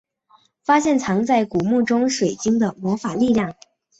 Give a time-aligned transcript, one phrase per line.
[0.65, 3.53] 发现藏在古墓中水晶的魔法力量。